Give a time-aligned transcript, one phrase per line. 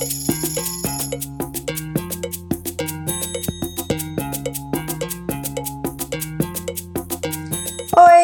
[0.00, 0.06] Oi,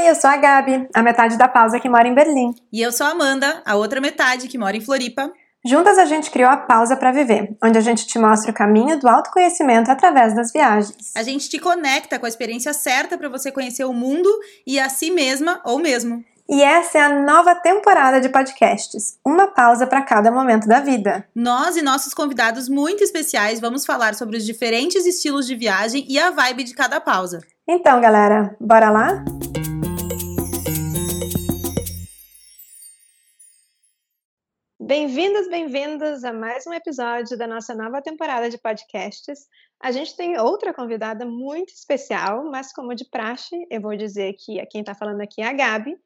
[0.09, 2.55] eu sou a Gabi, a metade da pausa que mora em Berlim.
[2.73, 5.31] E eu sou a Amanda, a outra metade que mora em Floripa.
[5.67, 8.99] Juntas a gente criou a Pausa para Viver, onde a gente te mostra o caminho
[8.99, 11.13] do autoconhecimento através das viagens.
[11.15, 14.31] A gente te conecta com a experiência certa para você conhecer o mundo
[14.67, 16.25] e a si mesma ou mesmo.
[16.49, 21.29] E essa é a nova temporada de podcasts, uma pausa para cada momento da vida.
[21.35, 26.17] Nós e nossos convidados muito especiais vamos falar sobre os diferentes estilos de viagem e
[26.21, 27.41] a vibe de cada pausa.
[27.67, 29.25] Então, galera, bora lá?
[34.79, 39.49] Bem-vindos, bem-vindos a mais um episódio da nossa nova temporada de podcasts.
[39.83, 44.65] A gente tem outra convidada muito especial, mas como de praxe, eu vou dizer que
[44.67, 45.99] quem está falando aqui é a Gabi.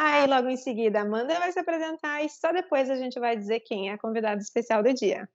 [0.00, 3.36] Aí, logo em seguida, a Amanda vai se apresentar e só depois a gente vai
[3.36, 5.28] dizer quem é a convidada especial do dia.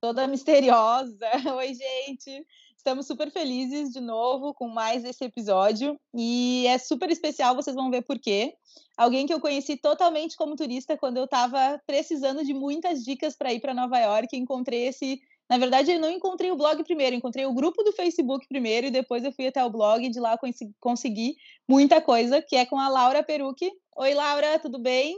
[0.00, 1.26] Toda misteriosa.
[1.56, 2.46] Oi, gente!
[2.76, 7.90] Estamos super felizes de novo com mais esse episódio e é super especial, vocês vão
[7.90, 8.54] ver por quê.
[8.96, 13.52] Alguém que eu conheci totalmente como turista quando eu estava precisando de muitas dicas para
[13.52, 17.46] ir para Nova York, encontrei esse na verdade, eu não encontrei o blog primeiro, encontrei
[17.46, 20.32] o grupo do Facebook primeiro e depois eu fui até o blog e de lá
[20.32, 21.36] eu consegui
[21.68, 23.70] muita coisa, que é com a Laura Perucchi.
[23.96, 25.16] Oi, Laura, tudo bem?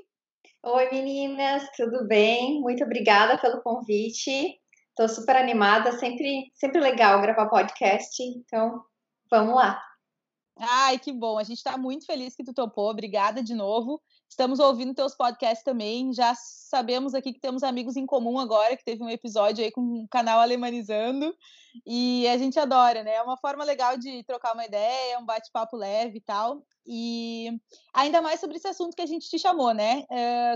[0.63, 2.61] Oi, meninas, tudo bem?
[2.61, 4.59] Muito obrigada pelo convite.
[4.91, 8.83] Estou super animada, sempre, sempre legal gravar podcast, então
[9.31, 9.81] vamos lá.
[10.59, 11.39] Ai, que bom.
[11.39, 12.91] A gente está muito feliz que tu topou.
[12.91, 14.03] Obrigada de novo.
[14.29, 16.13] Estamos ouvindo teus podcasts também.
[16.13, 19.81] Já sabemos aqui que temos amigos em comum agora, que teve um episódio aí com
[19.81, 21.35] o canal Alemanizando.
[21.87, 23.15] E a gente adora, né?
[23.15, 26.63] É uma forma legal de trocar uma ideia, um bate-papo leve e tal.
[26.87, 27.51] E
[27.93, 30.07] ainda mais sobre esse assunto que a gente te chamou, né?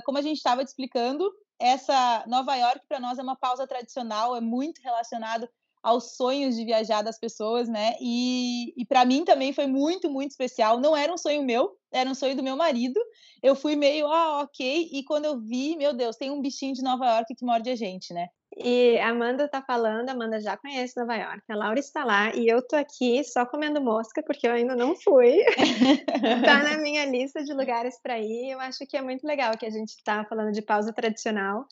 [0.04, 4.34] como a gente estava te explicando, essa Nova York para nós é uma pausa tradicional,
[4.34, 5.48] é muito relacionado
[5.82, 7.94] aos sonhos de viajar das pessoas, né?
[8.00, 10.78] E, e para mim também foi muito, muito especial.
[10.78, 13.00] Não era um sonho meu, era um sonho do meu marido.
[13.42, 14.88] Eu fui meio, ah, ok.
[14.92, 17.74] E quando eu vi, meu Deus, tem um bichinho de Nova York que morde a
[17.74, 18.28] gente, né?
[18.56, 22.34] E a Amanda tá falando, a Amanda já conhece Nova York, a Laura está lá
[22.34, 25.38] e eu tô aqui só comendo mosca porque eu ainda não fui.
[26.44, 28.50] tá na minha lista de lugares para ir.
[28.50, 31.64] Eu acho que é muito legal que a gente tá falando de pausa tradicional,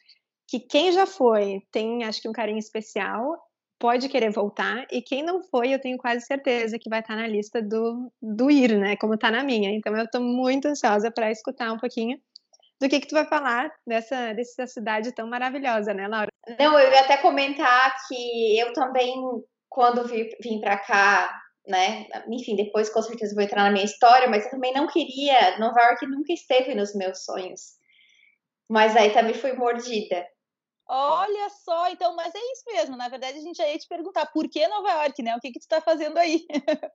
[0.49, 3.38] que quem já foi tem, acho que um carinho especial
[3.80, 7.26] pode querer voltar, e quem não foi, eu tenho quase certeza que vai estar na
[7.26, 8.94] lista do, do ir, né?
[8.96, 9.70] Como está na minha.
[9.70, 12.20] Então eu estou muito ansiosa para escutar um pouquinho
[12.78, 16.30] do que, que tu vai falar dessa, dessa cidade tão maravilhosa, né, Laura?
[16.58, 19.14] Não, eu ia até comentar que eu também,
[19.69, 24.28] quando vim, vim para cá, né, enfim, depois com certeza vou entrar na minha história,
[24.28, 27.78] mas eu também não queria, Nova York nunca esteve nos meus sonhos.
[28.69, 30.26] Mas aí também fui mordida.
[30.92, 32.96] Olha só, então, mas é isso mesmo.
[32.96, 35.36] Na verdade, a gente já ia te perguntar por que Nova York, né?
[35.36, 36.44] O que que tu está fazendo aí?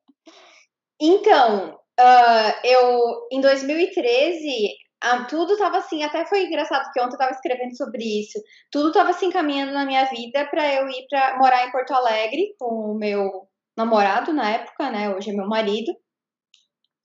[1.00, 4.68] então, uh, eu em 2013
[5.02, 8.38] uh, tudo estava assim, até foi engraçado que ontem eu estava escrevendo sobre isso.
[8.70, 12.54] Tudo estava assim caminhando na minha vida para eu ir para morar em Porto Alegre
[12.60, 15.16] com o meu namorado na época, né?
[15.16, 15.96] Hoje é meu marido.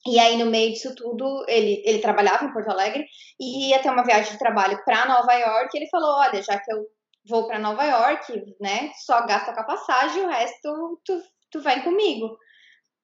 [0.06, 3.05] E aí, no meio disso tudo, ele, ele trabalhava em Porto Alegre
[3.38, 5.71] e ia ter uma viagem de trabalho para Nova York.
[5.75, 6.87] E ele falou: Olha, já que eu
[7.28, 11.83] vou para Nova York, né, só gasta com a passagem, o resto tu, tu vem
[11.83, 12.37] comigo.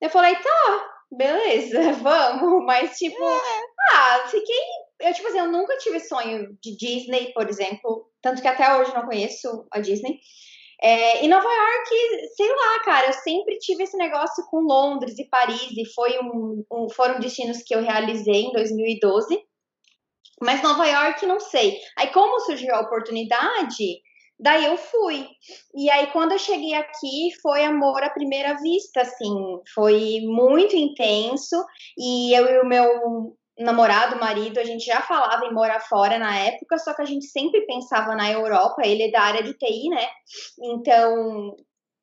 [0.01, 2.65] Eu falei: Tá, beleza, vamos.
[2.65, 3.61] Mas, tipo, é.
[3.91, 4.61] ah, fiquei.
[4.99, 8.09] Eu, tipo assim, eu nunca tive sonho de Disney, por exemplo.
[8.23, 10.19] Tanto que até hoje não conheço a Disney.
[10.81, 15.27] É, em Nova York, sei lá, cara, eu sempre tive esse negócio com Londres e
[15.27, 19.39] Paris, e foi um, um, foram destinos que eu realizei em 2012.
[20.41, 21.79] Mas Nova York, não sei.
[21.97, 24.01] Aí, como surgiu a oportunidade,
[24.39, 25.27] daí eu fui.
[25.73, 29.33] E aí, quando eu cheguei aqui, foi amor à primeira vista, assim.
[29.73, 31.55] Foi muito intenso.
[31.97, 36.35] E eu e o meu namorado, marido, a gente já falava em morar fora na
[36.37, 39.89] época, só que a gente sempre pensava na Europa, ele é da área de TI,
[39.89, 40.07] né?
[40.61, 41.55] Então,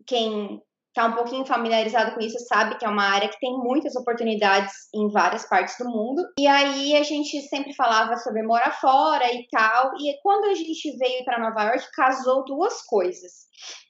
[0.06, 0.60] quem
[0.94, 4.72] tá um pouquinho familiarizado com isso sabe que é uma área que tem muitas oportunidades
[4.94, 6.22] em várias partes do mundo.
[6.38, 9.92] E aí a gente sempre falava sobre morar fora e tal.
[9.98, 13.32] E quando a gente veio para Nova York, casou duas coisas.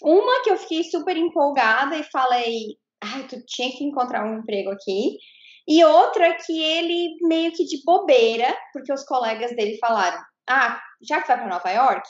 [0.03, 4.71] Uma que eu fiquei super empolgada e falei, ai, tu tinha que encontrar um emprego
[4.71, 5.19] aqui.
[5.67, 11.21] E outra que ele meio que de bobeira, porque os colegas dele falaram: "Ah, já
[11.23, 12.09] que vai para Nova York,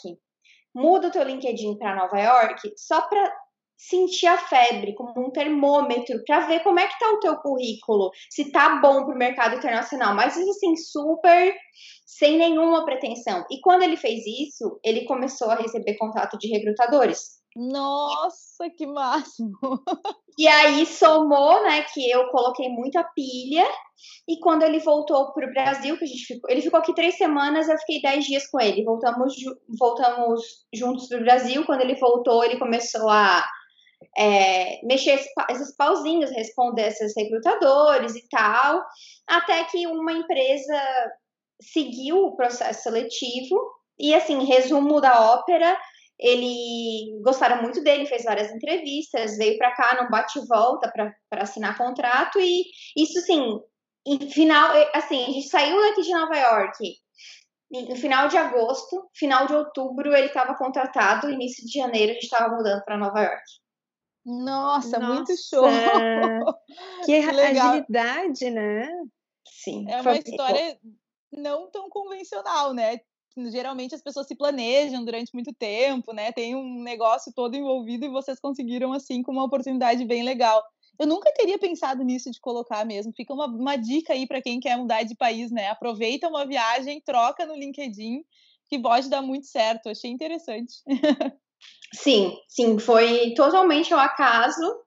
[0.74, 3.32] muda o teu LinkedIn para Nova York, só para
[3.76, 8.10] sentir a febre como um termômetro para ver como é que tá o teu currículo,
[8.30, 11.54] se tá bom para o mercado internacional, mas assim super
[12.06, 13.44] sem nenhuma pretensão.
[13.50, 17.43] E quando ele fez isso, ele começou a receber contato de recrutadores.
[17.54, 19.58] Nossa, que máximo!
[20.36, 23.64] E aí somou, né, que eu coloquei muita pilha.
[24.28, 27.16] E quando ele voltou para o Brasil, que a gente ficou, ele ficou aqui três
[27.16, 28.84] semanas, eu fiquei dez dias com ele.
[28.84, 29.32] Voltamos,
[29.78, 30.42] voltamos
[30.74, 31.64] juntos para o Brasil.
[31.64, 33.46] Quando ele voltou, ele começou a
[34.18, 35.20] é, mexer
[35.50, 38.84] esses pauzinhos, responder esses recrutadores e tal,
[39.26, 40.82] até que uma empresa
[41.60, 43.56] seguiu o processo seletivo.
[43.98, 45.78] E assim, resumo da ópera,
[46.24, 51.42] ele gostaram muito dele, fez várias entrevistas, veio para cá não bate e volta para
[51.42, 52.64] assinar contrato e
[52.96, 53.60] isso assim,
[54.06, 56.94] em final, assim, a gente saiu daqui de Nova York
[57.70, 62.24] no final de agosto, final de outubro ele estava contratado, início de janeiro a gente
[62.24, 63.42] estava mudando para Nova York.
[64.24, 65.64] Nossa, Nossa, muito show!
[67.04, 68.88] Que, que agilidade, né?
[69.46, 69.84] Sim.
[69.90, 70.78] É uma história
[71.32, 73.00] não tão convencional, né?
[73.50, 76.32] Geralmente as pessoas se planejam durante muito tempo, né?
[76.32, 80.62] Tem um negócio todo envolvido e vocês conseguiram assim com uma oportunidade bem legal.
[80.98, 83.12] Eu nunca teria pensado nisso de colocar mesmo.
[83.16, 85.68] Fica uma, uma dica aí para quem quer mudar de país, né?
[85.68, 88.24] Aproveita uma viagem, troca no LinkedIn,
[88.68, 89.88] que pode dar muito certo.
[89.88, 90.74] Achei interessante.
[91.92, 94.82] Sim, sim, foi totalmente ao acaso,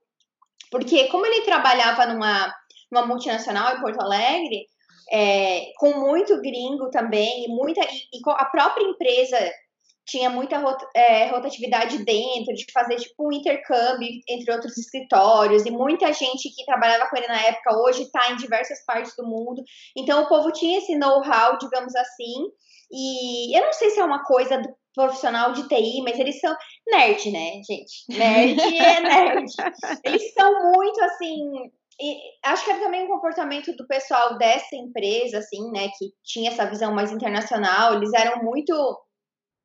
[0.69, 2.53] porque como ele trabalhava numa,
[2.91, 4.67] numa multinacional em Porto Alegre,
[5.11, 9.37] é, com muito gringo também, e muita e, e a própria empresa
[10.07, 15.71] tinha muita rot, é, rotatividade dentro, de fazer tipo um intercâmbio entre outros escritórios, e
[15.71, 19.61] muita gente que trabalhava com ele na época hoje está em diversas partes do mundo.
[19.95, 22.49] Então o povo tinha esse know-how, digamos assim.
[22.89, 26.55] E eu não sei se é uma coisa do profissional de TI, mas eles são
[26.87, 28.05] nerd, né, gente?
[28.09, 29.45] Nerd é nerd.
[30.03, 32.15] Eles são muito assim e
[32.45, 36.69] acho que era também um comportamento do pessoal dessa empresa, assim, né, que tinha essa
[36.69, 37.95] visão mais internacional.
[37.95, 38.73] Eles eram muito,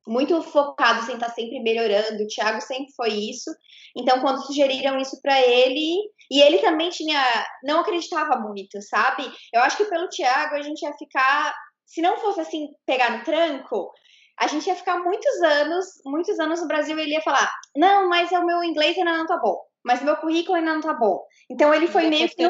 [0.07, 2.23] muito focados em estar sempre melhorando.
[2.23, 3.51] O Thiago sempre foi isso.
[3.95, 5.95] Então, quando sugeriram isso para ele,
[6.31, 7.23] e ele também tinha,
[7.63, 9.31] não acreditava muito, sabe?
[9.53, 11.53] Eu acho que pelo Thiago a gente ia ficar,
[11.85, 13.91] se não fosse assim pegar no tranco,
[14.39, 16.97] a gente ia ficar muitos anos, muitos anos no Brasil.
[16.97, 20.15] E ele ia falar, não, mas o meu inglês ainda não tá bom mas meu
[20.17, 21.23] currículo ainda não tá bom.
[21.49, 22.45] Então ele foi meio que.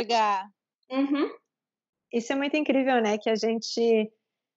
[0.91, 1.30] Uhum.
[2.12, 3.18] Isso é muito incrível, né?
[3.18, 4.12] Que a gente.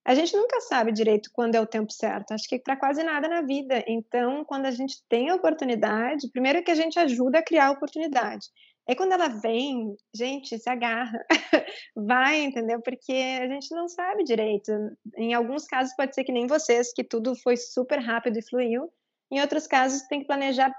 [0.05, 2.33] A gente nunca sabe direito quando é o tempo certo.
[2.33, 3.83] Acho que para quase nada na vida.
[3.89, 7.71] Então, quando a gente tem a oportunidade, primeiro que a gente ajuda a criar a
[7.73, 8.47] oportunidade.
[8.89, 11.19] É quando ela vem, gente, se agarra,
[11.97, 12.81] vai, entendeu?
[12.81, 14.71] Porque a gente não sabe direito.
[15.17, 18.89] Em alguns casos pode ser que nem vocês, que tudo foi super rápido e fluiu.
[19.29, 20.73] Em outros casos tem que planejar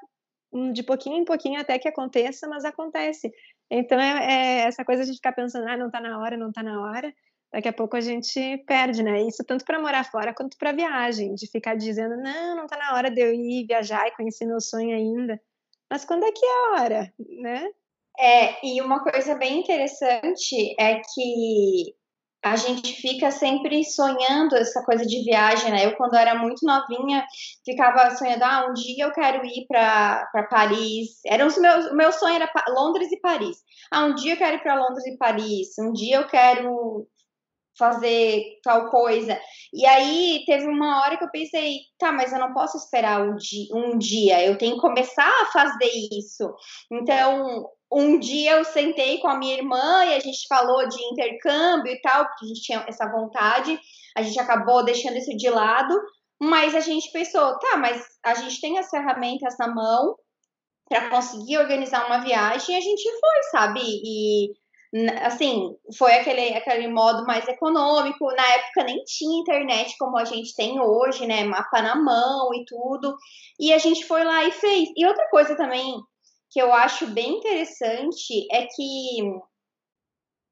[0.73, 3.31] de pouquinho em pouquinho até que aconteça, mas acontece.
[3.69, 6.63] Então é, é essa coisa de ficar pensando, ah, não está na hora, não está
[6.63, 7.13] na hora.
[7.51, 9.21] Daqui a pouco a gente perde, né?
[9.21, 12.95] Isso tanto para morar fora quanto para viagem, de ficar dizendo, não, não está na
[12.95, 15.39] hora de eu ir viajar e conhecer meu sonho ainda.
[15.89, 17.69] Mas quando é que é a hora, né?
[18.19, 21.95] É, e uma coisa bem interessante é que
[22.43, 25.85] a gente fica sempre sonhando essa coisa de viagem, né?
[25.85, 27.25] Eu, quando era muito novinha,
[27.65, 31.19] ficava sonhando, ah, um dia eu quero ir para Paris.
[31.25, 33.57] Era os meus, o meu sonho era Londres e Paris.
[33.91, 35.69] Ah, um dia eu quero ir para Londres e Paris.
[35.79, 37.07] Um dia eu quero
[37.77, 39.39] fazer tal coisa.
[39.73, 43.35] E aí teve uma hora que eu pensei, tá, mas eu não posso esperar um
[43.35, 46.53] dia, um dia, eu tenho que começar a fazer isso.
[46.91, 51.91] Então, um dia eu sentei com a minha irmã e a gente falou de intercâmbio
[51.91, 53.79] e tal, porque a gente tinha essa vontade,
[54.15, 55.97] a gente acabou deixando isso de lado,
[56.39, 60.15] mas a gente pensou, tá, mas a gente tem as ferramentas na mão
[60.89, 63.81] para conseguir organizar uma viagem e a gente foi, sabe?
[63.83, 64.53] E
[65.21, 68.25] assim, foi aquele, aquele modo mais econômico.
[68.27, 71.43] Na época nem tinha internet como a gente tem hoje, né?
[71.43, 73.15] Mapa na mão e tudo.
[73.59, 74.89] E a gente foi lá e fez.
[74.95, 75.95] E outra coisa também
[76.49, 79.41] que eu acho bem interessante é que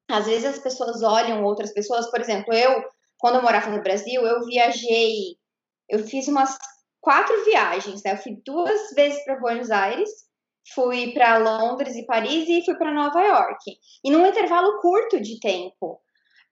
[0.09, 2.83] às vezes as pessoas olham outras pessoas, por exemplo, eu,
[3.17, 5.37] quando eu morava no Brasil, eu viajei,
[5.89, 6.57] eu fiz umas
[7.01, 8.13] quatro viagens, né?
[8.13, 10.09] Eu fui duas vezes para Buenos Aires,
[10.73, 13.77] fui para Londres e Paris e fui para Nova York.
[14.03, 16.01] E num intervalo curto de tempo.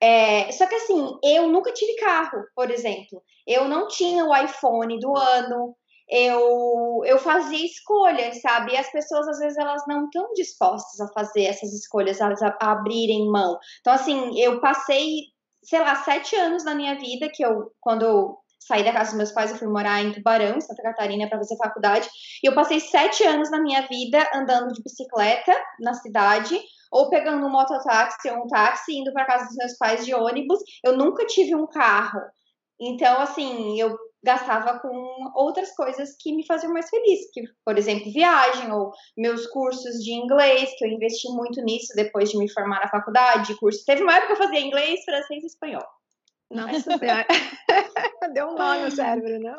[0.01, 3.23] É, só que assim, eu nunca tive carro, por exemplo.
[3.47, 5.75] Eu não tinha o iPhone do ano,
[6.09, 8.73] eu, eu fazia escolhas, sabe?
[8.73, 12.71] E as pessoas, às vezes, elas não estão dispostas a fazer essas escolhas, a, a
[12.71, 13.57] abrirem mão.
[13.81, 15.27] Então, assim, eu passei,
[15.63, 19.17] sei lá, sete anos na minha vida que eu, quando eu saí da casa dos
[19.17, 22.09] meus pais, eu fui morar em Tubarão, em Santa Catarina, para fazer faculdade.
[22.41, 26.59] E eu passei sete anos na minha vida andando de bicicleta na cidade,
[26.91, 30.59] ou pegando um mototáxi ou um táxi, indo para casa dos meus pais de ônibus.
[30.83, 32.21] Eu nunca tive um carro.
[32.79, 38.11] Então, assim, eu gastava com outras coisas que me faziam mais feliz, que, por exemplo,
[38.11, 42.79] viagem ou meus cursos de inglês, que eu investi muito nisso depois de me formar
[42.79, 43.83] na faculdade, curso.
[43.85, 45.85] Teve uma época que eu fazia inglês, francês e espanhol.
[46.49, 47.27] Nossa Senhora.
[48.33, 49.55] Deu um nó no cérebro, não?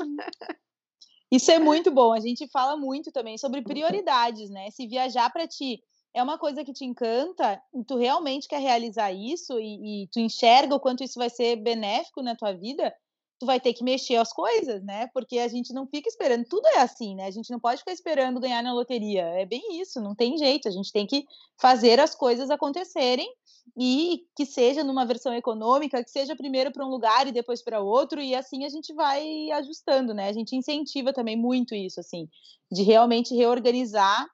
[1.31, 2.13] Isso é muito bom.
[2.13, 4.71] A gente fala muito também sobre prioridades, né?
[4.71, 5.83] Se viajar para ti
[6.15, 10.21] é uma coisa que te encanta, e tu realmente quer realizar isso e, e tu
[10.21, 12.95] enxerga o quanto isso vai ser benéfico na tua vida,
[13.39, 15.09] tu vai ter que mexer as coisas, né?
[15.13, 17.27] Porque a gente não fica esperando, tudo é assim, né?
[17.27, 19.23] A gente não pode ficar esperando ganhar na loteria.
[19.23, 20.69] É bem isso, não tem jeito.
[20.69, 21.25] A gente tem que
[21.61, 23.29] fazer as coisas acontecerem
[23.77, 27.81] e que seja numa versão econômica, que seja primeiro para um lugar e depois para
[27.81, 30.29] outro, e assim a gente vai ajustando, né?
[30.29, 32.29] A gente incentiva também muito isso, assim,
[32.71, 34.27] de realmente reorganizar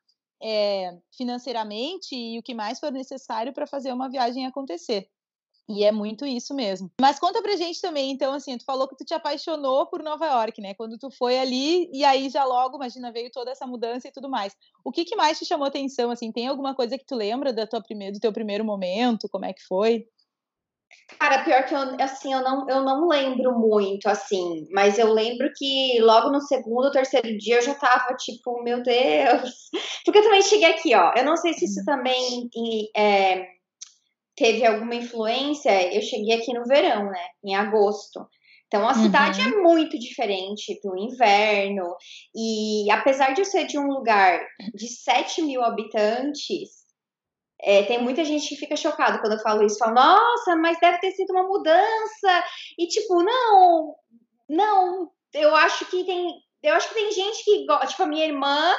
[0.43, 5.09] é, financeiramente e o que mais for necessário para fazer uma viagem acontecer.
[5.71, 6.91] E é muito isso mesmo.
[7.01, 10.27] Mas conta pra gente também, então, assim, tu falou que tu te apaixonou por Nova
[10.27, 10.75] York, né?
[10.75, 14.29] Quando tu foi ali, e aí já logo, imagina, veio toda essa mudança e tudo
[14.29, 14.53] mais.
[14.85, 16.33] O que, que mais te chamou atenção, assim?
[16.33, 19.29] Tem alguma coisa que tu lembra da tua primeira, do teu primeiro momento?
[19.29, 20.07] Como é que foi?
[21.21, 25.49] Cara, pior que eu, assim, eu não, eu não lembro muito, assim, mas eu lembro
[25.57, 29.71] que logo no segundo ou terceiro dia eu já tava, tipo, meu Deus.
[30.05, 31.13] Porque eu também cheguei aqui, ó.
[31.17, 31.87] Eu não sei se isso uhum.
[31.87, 32.51] também
[32.97, 33.47] é,
[34.41, 37.27] teve alguma influência, eu cheguei aqui no verão, né?
[37.45, 38.27] Em agosto.
[38.67, 39.59] Então a cidade é uhum.
[39.59, 41.95] é muito diferente do inverno.
[42.35, 44.41] E apesar de eu ser de um lugar
[44.75, 46.71] de 7 mil habitantes,
[47.61, 49.77] é, tem muita gente que fica chocada quando eu falo isso.
[49.77, 52.45] Fala, nossa, mas deve ter sido uma mudança.
[52.79, 53.95] E tipo, não,
[54.49, 55.11] não.
[55.35, 56.33] Eu acho que tem.
[56.63, 57.89] Eu acho que tem gente que gosta.
[57.89, 58.75] Tipo, a minha irmã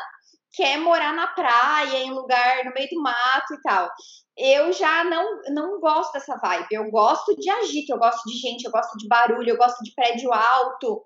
[0.54, 3.90] quer morar na praia, em lugar no meio do mato e tal.
[4.38, 6.68] Eu já não, não gosto dessa vibe.
[6.72, 9.94] Eu gosto de agito, eu gosto de gente, eu gosto de barulho, eu gosto de
[9.94, 11.06] prédio alto.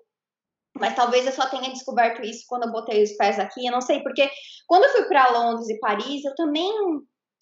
[0.78, 3.66] Mas talvez eu só tenha descoberto isso quando eu botei os pés aqui.
[3.66, 4.30] Eu não sei, porque
[4.66, 6.72] quando eu fui para Londres e Paris, eu também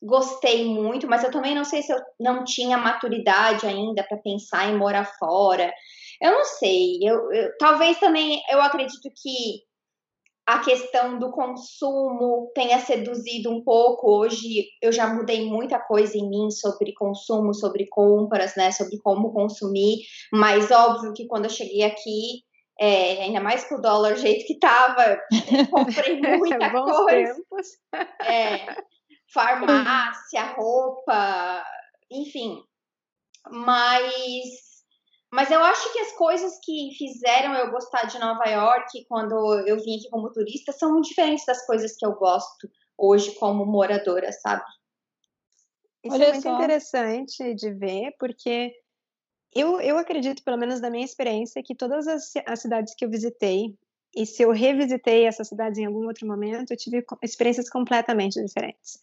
[0.03, 4.69] gostei muito, mas eu também não sei se eu não tinha maturidade ainda para pensar
[4.69, 5.73] em morar fora.
[6.21, 6.99] Eu não sei.
[7.03, 9.63] Eu, eu, talvez também eu acredito que
[10.47, 14.11] a questão do consumo tenha seduzido um pouco.
[14.11, 18.71] Hoje eu já mudei muita coisa em mim sobre consumo, sobre compras, né?
[18.71, 20.01] Sobre como consumir.
[20.33, 22.43] Mas óbvio que quando eu cheguei aqui,
[22.79, 25.19] é, ainda mais com o dólar jeito que tava,
[25.71, 27.37] comprei muita coisa.
[28.23, 28.67] É,
[29.33, 31.65] farmácia, roupa,
[32.11, 32.63] enfim.
[33.51, 34.74] Mas
[35.35, 39.35] mas eu acho que as coisas que fizeram eu gostar de Nova York quando
[39.67, 43.67] eu vim aqui como turista são muito diferentes das coisas que eu gosto hoje como
[43.67, 44.63] moradora, sabe?
[46.05, 46.55] Isso Olha é muito só.
[46.55, 48.73] interessante de ver, porque
[49.53, 53.11] eu, eu acredito, pelo menos da minha experiência, que todas as, as cidades que eu
[53.11, 53.77] visitei,
[54.15, 59.01] e se eu revisitei essas cidades em algum outro momento, eu tive experiências completamente diferentes.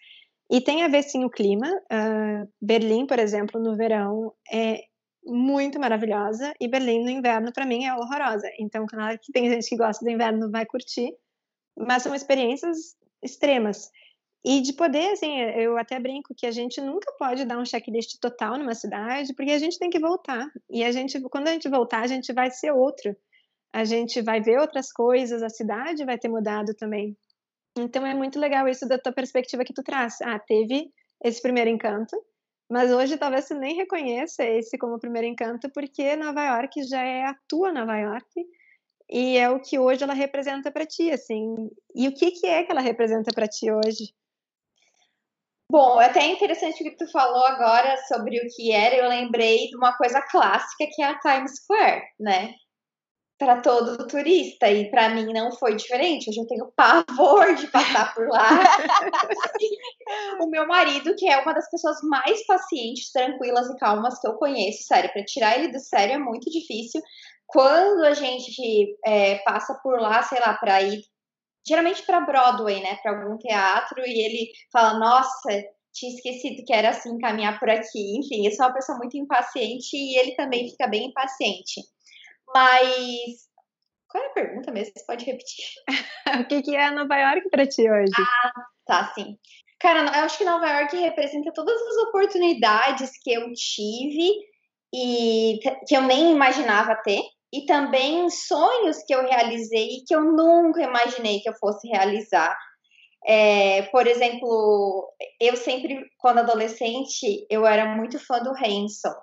[0.50, 1.67] E tem a ver sim o clima.
[1.91, 4.85] Uh, Berlim, por exemplo, no verão é
[5.24, 8.50] muito maravilhosa e Berlim no inverno para mim é horrorosa.
[8.60, 11.12] Então, claro que tem gente que gosta do inverno vai curtir,
[11.78, 13.90] mas são experiências extremas.
[14.44, 18.20] E de poder, assim, eu até brinco que a gente nunca pode dar um checklist
[18.20, 20.50] total numa cidade, porque a gente tem que voltar.
[20.70, 23.16] E a gente, quando a gente voltar, a gente vai ser outro.
[23.72, 27.16] A gente vai ver outras coisas, a cidade vai ter mudado também.
[27.78, 30.20] Então é muito legal isso da tua perspectiva que tu traz.
[30.22, 30.92] Ah, teve
[31.24, 32.18] esse primeiro encanto,
[32.72, 37.25] mas hoje talvez você nem reconheça esse como primeiro encanto, porque Nova York já é
[37.25, 38.48] a tua Nova York
[39.10, 41.70] e é o que hoje ela representa para ti, assim.
[41.94, 44.13] E o que que é que ela representa para ti hoje?
[45.70, 48.96] Bom, é até interessante o que tu falou agora sobre o que era.
[48.96, 52.56] Eu lembrei de uma coisa clássica que é a Times Square, né?
[53.41, 56.29] Para todo turista e para mim não foi diferente.
[56.29, 58.48] Hoje eu tenho pavor de passar por lá.
[60.39, 64.36] o meu marido, que é uma das pessoas mais pacientes, tranquilas e calmas que eu
[64.36, 67.01] conheço, sério, para tirar ele do sério é muito difícil.
[67.48, 71.01] Quando a gente é, passa por lá, sei lá, para ir
[71.67, 75.50] geralmente para Broadway, né, para algum teatro e ele fala: "Nossa,
[75.91, 78.19] tinha esquecido que era assim caminhar por aqui".
[78.19, 81.81] Enfim, eu sou uma pessoa muito impaciente e ele também fica bem impaciente.
[82.53, 83.50] Mas.
[84.08, 84.93] Qual é a pergunta mesmo?
[84.96, 85.65] Você pode repetir?
[86.41, 88.12] o que, que é Nova York para ti hoje?
[88.43, 88.51] Ah,
[88.86, 89.38] tá, sim.
[89.79, 94.31] Cara, eu acho que Nova York representa todas as oportunidades que eu tive
[94.93, 97.22] e que eu nem imaginava ter,
[97.53, 102.58] e também sonhos que eu realizei que eu nunca imaginei que eu fosse realizar.
[103.25, 109.13] É, por exemplo, eu sempre, quando adolescente, eu era muito fã do Hanson.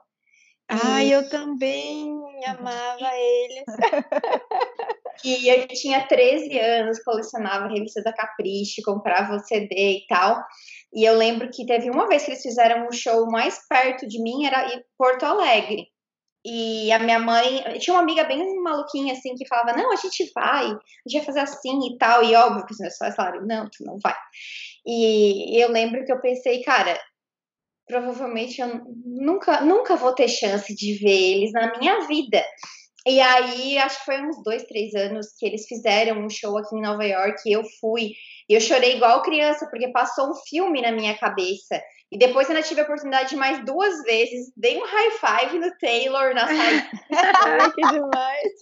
[0.69, 3.65] Ah, eu também amava eles.
[5.25, 10.43] e eu tinha 13 anos, colecionava revista da Capricho, comprava o CD e tal.
[10.95, 14.23] E eu lembro que teve uma vez que eles fizeram um show mais perto de
[14.23, 15.87] mim, era em Porto Alegre.
[16.45, 20.31] E a minha mãe, tinha uma amiga bem maluquinha assim que falava: "Não, a gente
[20.35, 22.23] vai, a gente vai fazer assim e tal".
[22.25, 24.17] E óbvio que os meus pais falaram: "Não, tu não vai".
[24.87, 26.99] E eu lembro que eu pensei, cara,
[27.89, 32.45] provavelmente eu nunca, nunca vou ter chance de ver eles na minha vida.
[33.07, 36.77] E aí, acho que foi uns dois, três anos que eles fizeram um show aqui
[36.77, 38.13] em Nova York e eu fui.
[38.49, 41.83] E eu chorei igual criança, porque passou um filme na minha cabeça.
[42.13, 44.53] E depois ainda tive a oportunidade de mais duas vezes.
[44.57, 46.91] Dei um high five no Taylor na saída.
[47.63, 48.53] Ai, que demais!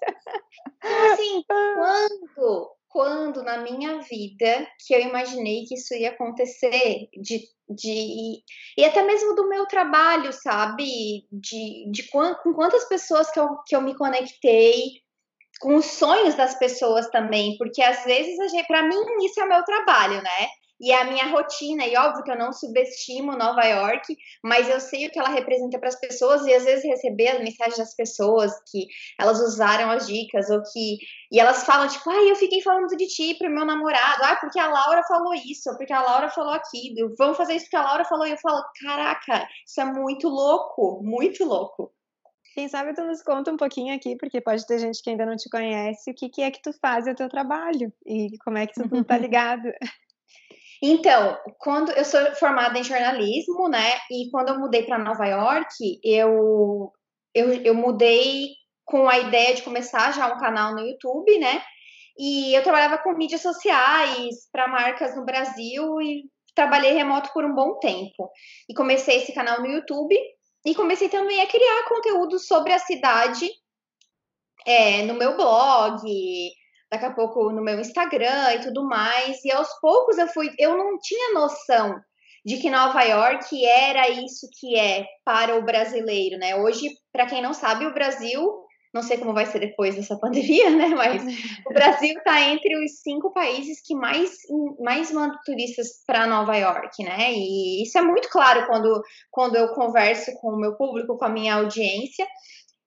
[0.78, 7.42] Então, assim, quando quando na minha vida que eu imaginei que isso ia acontecer, de,
[7.68, 8.42] de
[8.74, 11.26] e até mesmo do meu trabalho, sabe?
[11.30, 15.02] De, de com quantas pessoas que eu, que eu me conectei,
[15.60, 19.62] com os sonhos das pessoas também, porque às vezes, para mim, isso é o meu
[19.62, 20.48] trabalho, né?
[20.80, 21.86] E é a minha rotina.
[21.86, 25.78] E óbvio que eu não subestimo Nova York, mas eu sei o que ela representa
[25.78, 28.86] para as pessoas e às vezes receber as mensagens das pessoas que
[29.18, 30.98] elas usaram as dicas ou que
[31.30, 34.58] e elas falam tipo, ai, eu fiquei falando de ti pro meu namorado, ah, porque
[34.60, 38.04] a Laura falou isso, porque a Laura falou aquilo, vamos fazer isso porque a Laura
[38.04, 41.92] falou e eu falo, caraca, isso é muito louco, muito louco.
[42.54, 45.36] Quem sabe tu nos conta um pouquinho aqui, porque pode ter gente que ainda não
[45.36, 48.56] te conhece, o que, que é que tu faz é o teu trabalho e como
[48.56, 49.70] é que tu tá ligado.
[50.82, 53.98] Então, quando eu sou formada em jornalismo, né?
[54.10, 56.92] E quando eu mudei para Nova York, eu,
[57.34, 58.50] eu, eu mudei
[58.84, 61.62] com a ideia de começar já um canal no YouTube, né?
[62.18, 67.54] E eu trabalhava com mídias sociais para marcas no Brasil e trabalhei remoto por um
[67.54, 68.30] bom tempo.
[68.68, 70.16] E comecei esse canal no YouTube
[70.64, 73.48] e comecei também a criar conteúdo sobre a cidade
[74.66, 76.02] é, no meu blog,
[76.90, 79.44] daqui a pouco no meu Instagram e tudo mais.
[79.44, 81.96] E aos poucos eu fui, eu não tinha noção
[82.44, 86.54] de que Nova York era isso que é para o brasileiro, né?
[86.54, 88.40] Hoje, para quem não sabe, o Brasil,
[88.94, 90.88] não sei como vai ser depois dessa pandemia, né?
[90.90, 91.24] Mas
[91.66, 94.30] o Brasil está entre os cinco países que mais,
[94.78, 97.32] mais mandam turistas para Nova York, né?
[97.32, 101.28] E isso é muito claro quando, quando eu converso com o meu público, com a
[101.28, 102.24] minha audiência.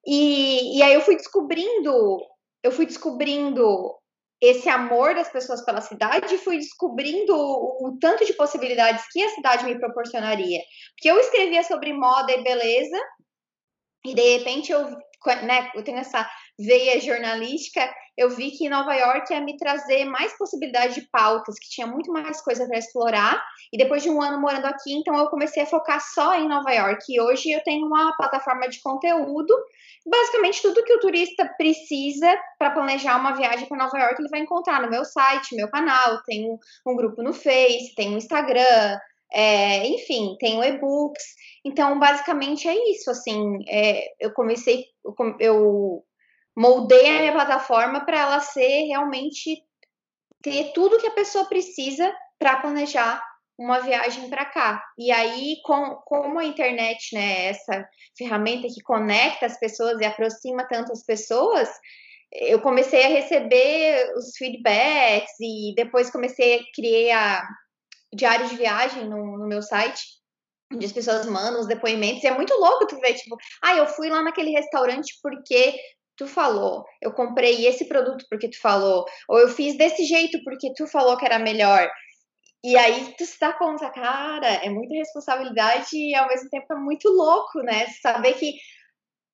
[0.07, 2.17] E, e aí eu fui descobrindo
[2.63, 3.95] eu fui descobrindo
[4.41, 9.21] esse amor das pessoas pela cidade e fui descobrindo o, o, tanto de possibilidades que
[9.21, 10.61] a cidade me proporcionaria.
[10.95, 12.97] Porque eu escrevia sobre moda e beleza,
[14.05, 14.85] e de repente eu,
[15.43, 20.37] né, eu tenho essa veia jornalística, eu vi que Nova York ia me trazer mais
[20.37, 23.41] possibilidade de pautas, que tinha muito mais coisa para explorar.
[23.71, 26.69] E depois de um ano morando aqui, então eu comecei a focar só em Nova
[26.69, 27.01] York.
[27.07, 29.55] E hoje eu tenho uma plataforma de conteúdo.
[30.05, 34.41] Basicamente, tudo que o turista precisa para planejar uma viagem para Nova York, ele vai
[34.41, 36.21] encontrar no meu site, meu canal.
[36.25, 36.45] Tem
[36.85, 38.97] um, grupo no Face, tem um Instagram,
[39.31, 41.23] é, enfim, tem e-books.
[41.65, 43.09] Então, basicamente é isso.
[43.09, 44.83] Assim, é, eu comecei,
[45.39, 46.03] eu
[46.59, 49.63] moldei a minha plataforma para ela ser realmente
[50.43, 53.23] ter tudo que a pessoa precisa para planejar
[53.57, 54.83] uma viagem para cá.
[54.97, 60.67] E aí, com, como a internet, né, essa ferramenta que conecta as pessoas e aproxima
[60.67, 61.69] tantas pessoas,
[62.29, 67.47] eu comecei a receber os feedbacks e depois comecei a criar
[68.13, 70.01] diário de viagem no, no meu site,
[70.73, 72.23] onde as pessoas mandam os depoimentos.
[72.23, 75.79] E é muito louco tu ver, tipo, ah, eu fui lá naquele restaurante porque
[76.19, 80.73] tu falou, eu comprei esse produto porque tu falou, ou eu fiz desse jeito porque
[80.75, 81.89] tu falou que era melhor.
[82.61, 86.75] E aí tu se dá conta, cara, é muita responsabilidade e ao mesmo tempo é
[86.75, 87.87] muito louco, né?
[88.01, 88.53] Saber que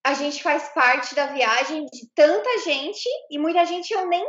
[0.06, 4.24] a gente faz parte da viagem de tanta gente e muita gente eu nem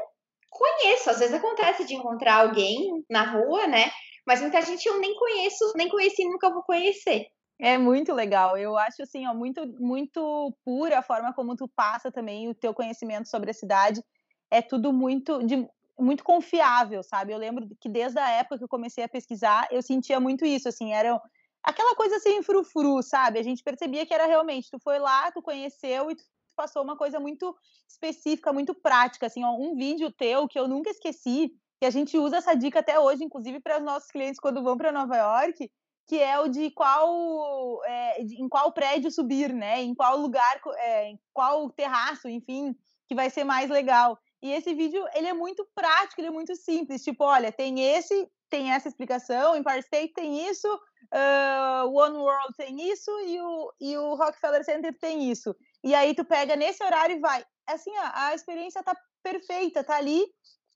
[0.48, 1.10] conheço.
[1.10, 3.92] Às vezes acontece de encontrar alguém na rua, né?
[4.26, 7.26] Mas muita gente eu nem conheço, nem conheci, nunca vou conhecer.
[7.58, 8.56] É muito legal.
[8.58, 12.74] Eu acho assim, ó, muito muito pura a forma como tu passa também o teu
[12.74, 14.02] conhecimento sobre a cidade.
[14.50, 15.66] É tudo muito de,
[15.98, 17.32] muito confiável, sabe?
[17.32, 20.68] Eu lembro que desde a época que eu comecei a pesquisar, eu sentia muito isso,
[20.68, 21.20] assim, era
[21.62, 23.38] aquela coisa assim frufru, sabe?
[23.38, 26.22] A gente percebia que era realmente, tu foi lá, tu conheceu e tu
[26.54, 27.56] passou uma coisa muito
[27.88, 32.16] específica, muito prática, assim, ó, um vídeo teu que eu nunca esqueci, que a gente
[32.18, 35.70] usa essa dica até hoje, inclusive para os nossos clientes quando vão para Nova York,
[36.06, 39.82] que é o de qual é, em qual prédio subir, né?
[39.82, 42.74] Em qual lugar, é, em qual terraço, enfim,
[43.08, 44.18] que vai ser mais legal.
[44.42, 47.02] E esse vídeo, ele é muito prático, ele é muito simples.
[47.02, 50.72] Tipo, olha, tem esse, tem essa explicação, Empire State tem isso,
[51.12, 55.54] uh, One World tem isso e o, e o Rockefeller Center tem isso.
[55.82, 57.44] E aí tu pega nesse horário e vai.
[57.66, 60.24] Assim, a, a experiência tá perfeita, tá ali,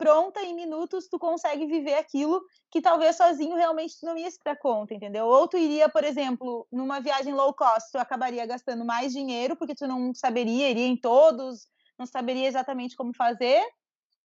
[0.01, 4.39] pronta, em minutos tu consegue viver aquilo que talvez sozinho realmente tu não ia se
[4.43, 5.27] dar conta, entendeu?
[5.27, 9.75] Ou tu iria, por exemplo, numa viagem low cost, tu acabaria gastando mais dinheiro porque
[9.75, 13.63] tu não saberia, iria em todos, não saberia exatamente como fazer,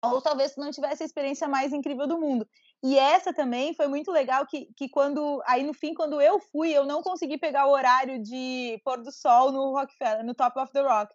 [0.01, 2.47] ou talvez tu não tivesse a experiência mais incrível do mundo.
[2.81, 6.71] E essa também foi muito legal que, que quando aí no fim quando eu fui,
[6.71, 10.73] eu não consegui pegar o horário de pôr do sol no Rockefeller, no Top of
[10.73, 11.13] the Rock.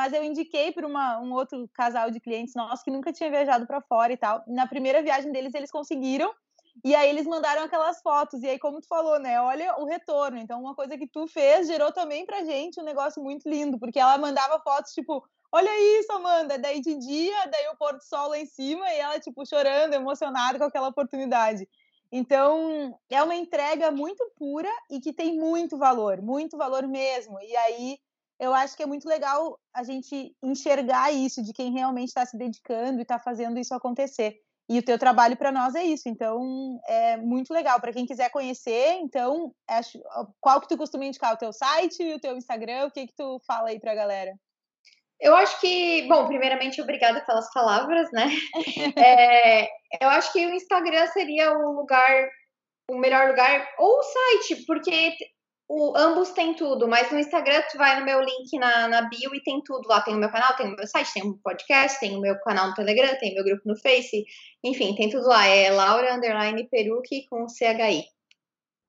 [0.00, 0.86] Mas eu indiquei para
[1.20, 4.42] um outro casal de clientes nossos que nunca tinha viajado para fora e tal.
[4.46, 6.32] Na primeira viagem deles eles conseguiram
[6.82, 8.42] e aí eles mandaram aquelas fotos.
[8.42, 9.38] E aí, como tu falou, né?
[9.42, 10.38] Olha o retorno.
[10.38, 13.98] Então, uma coisa que tu fez gerou também pra gente um negócio muito lindo, porque
[13.98, 16.58] ela mandava fotos, tipo, olha isso, Amanda.
[16.58, 19.92] Daí de dia, daí o pôr do sol lá em cima, e ela, tipo, chorando,
[19.92, 21.68] emocionada com aquela oportunidade.
[22.10, 27.38] Então, é uma entrega muito pura e que tem muito valor, muito valor mesmo.
[27.42, 27.98] E aí,
[28.40, 32.38] eu acho que é muito legal a gente enxergar isso de quem realmente está se
[32.38, 34.34] dedicando e está fazendo isso acontecer.
[34.66, 38.30] E o teu trabalho para nós é isso, então é muito legal para quem quiser
[38.30, 38.94] conhecer.
[39.02, 40.00] Então, acho,
[40.40, 43.38] qual que tu costuma indicar o teu site, o teu Instagram, o que que tu
[43.46, 44.32] fala aí para a galera?
[45.20, 48.26] Eu acho que, bom, primeiramente, obrigada pelas palavras, né?
[48.96, 49.64] é,
[50.00, 52.28] eu acho que o Instagram seria o lugar,
[52.90, 55.14] o melhor lugar, ou o site, porque
[55.72, 59.32] o, ambos têm tudo, mas no Instagram tu vai no meu link na, na bio
[59.32, 60.00] e tem tudo lá.
[60.00, 62.70] Tem o meu canal, tem o meu site, tem um podcast, tem o meu canal
[62.70, 64.24] no Telegram, tem o meu grupo no Face,
[64.64, 65.46] enfim, tem tudo lá.
[65.46, 68.04] É Laura Underline Peruque com CHI.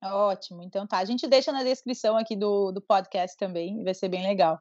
[0.04, 0.98] Ótimo, então tá.
[0.98, 4.58] A gente deixa na descrição aqui do, do podcast também, vai ser bem legal.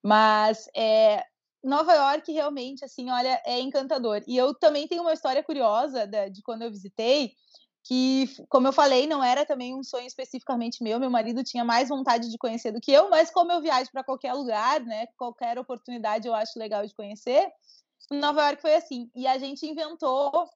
[0.00, 1.24] Mas é,
[1.64, 4.22] Nova York realmente, assim, olha, é encantador.
[4.28, 7.32] E eu também tenho uma história curiosa de, de quando eu visitei,
[7.86, 10.98] que, como eu falei, não era também um sonho especificamente meu.
[10.98, 14.02] Meu marido tinha mais vontade de conhecer do que eu, mas como eu viajo para
[14.02, 17.48] qualquer lugar, né, qualquer oportunidade eu acho legal de conhecer.
[18.10, 19.10] Nova York foi assim.
[19.14, 20.48] E a gente inventou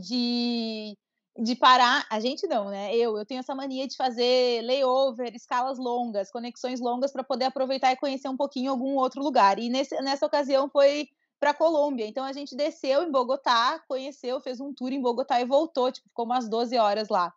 [0.00, 0.96] de
[1.36, 2.94] de parar, a gente não, né?
[2.94, 7.90] Eu, eu tenho essa mania de fazer layover, escalas longas, conexões longas para poder aproveitar
[7.92, 9.58] e conhecer um pouquinho algum outro lugar.
[9.58, 11.08] E nesse, nessa ocasião foi
[11.44, 12.06] para Colômbia.
[12.06, 16.08] Então a gente desceu em Bogotá, conheceu, fez um tour em Bogotá e voltou, tipo,
[16.08, 17.34] ficou umas 12 horas lá.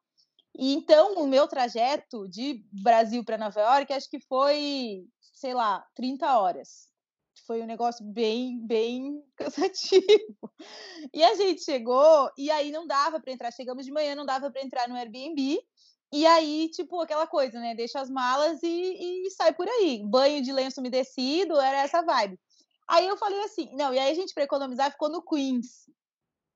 [0.57, 5.85] E então o meu trajeto de Brasil para Nova York, acho que foi, sei lá,
[5.93, 6.87] 30 horas.
[7.45, 10.53] Foi um negócio bem, bem cansativo.
[11.13, 13.51] E a gente chegou e aí não dava para entrar.
[13.51, 15.59] Chegamos de manhã, não dava para entrar no Airbnb.
[16.13, 17.75] E aí, tipo, aquela coisa, né?
[17.75, 20.01] Deixa as malas e, e sai por aí.
[20.05, 22.39] Banho de lenço umedecido, era essa vibe.
[22.89, 25.89] Aí eu falei assim, não, e aí a gente, para economizar, ficou no Queens.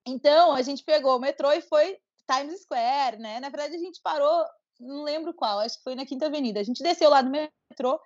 [0.08, 1.98] Então, a gente pegou o metrô e foi
[2.30, 3.40] Times Square, né?
[3.40, 4.46] Na verdade, a gente parou,
[4.80, 6.60] não lembro qual, acho que foi na Quinta Avenida.
[6.60, 8.00] A gente desceu lá no metrô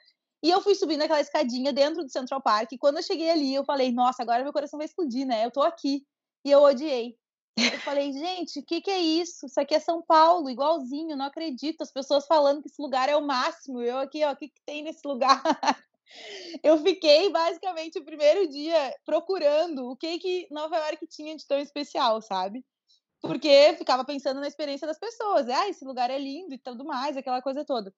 [0.43, 2.71] e eu fui subindo aquela escadinha dentro do Central Park.
[2.71, 5.45] E quando eu cheguei ali, eu falei, nossa, agora meu coração vai explodir, né?
[5.45, 6.05] Eu tô aqui.
[6.43, 7.17] E eu odiei.
[7.57, 9.45] Eu falei, gente, o que, que é isso?
[9.45, 11.81] Isso aqui é São Paulo, igualzinho, não acredito.
[11.81, 13.81] As pessoas falando que esse lugar é o máximo.
[13.81, 15.41] Eu aqui, ó, o que, que tem nesse lugar?
[16.63, 21.59] eu fiquei basicamente o primeiro dia procurando o que que Nova York tinha de tão
[21.59, 22.63] especial, sabe?
[23.21, 25.49] Porque ficava pensando na experiência das pessoas.
[25.49, 27.93] Ah, esse lugar é lindo e tudo mais, aquela coisa toda.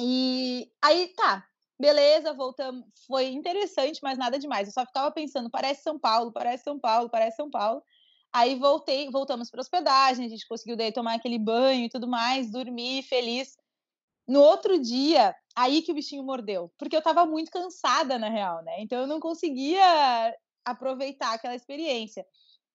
[0.00, 1.44] E aí tá,
[1.80, 2.84] beleza, voltamos.
[3.06, 4.68] Foi interessante, mas nada demais.
[4.68, 7.82] Eu só ficava pensando, parece São Paulo, parece São Paulo, parece São Paulo.
[8.32, 12.50] Aí voltei, voltamos para hospedagem, a gente conseguiu daí tomar aquele banho e tudo mais,
[12.50, 13.56] dormir feliz.
[14.28, 18.62] No outro dia, aí que o bichinho mordeu, porque eu estava muito cansada na real,
[18.62, 18.80] né?
[18.80, 22.26] Então eu não conseguia aproveitar aquela experiência.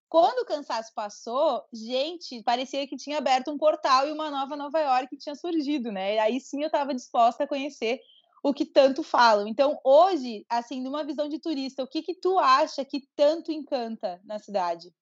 [0.09, 4.79] Quando o cansaço passou, gente, parecia que tinha aberto um portal e uma nova Nova
[4.79, 6.15] York tinha surgido, né?
[6.15, 7.99] E aí sim eu estava disposta a conhecer
[8.43, 9.47] o que tanto falam.
[9.47, 14.19] Então, hoje, assim, numa visão de turista, o que que tu acha que tanto encanta
[14.25, 14.93] na cidade?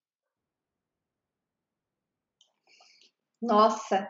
[3.41, 4.07] Nossa.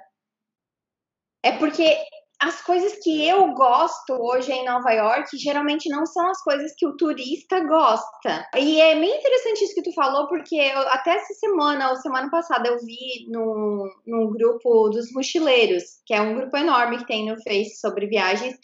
[1.42, 2.06] É porque
[2.42, 6.88] as coisas que eu gosto hoje em Nova York geralmente não são as coisas que
[6.88, 8.48] o turista gosta.
[8.58, 12.32] E é bem interessante isso que tu falou, porque eu, até essa semana, ou semana
[12.32, 17.30] passada, eu vi no, no grupo dos mochileiros, que é um grupo enorme que tem
[17.30, 18.56] no Face sobre viagens,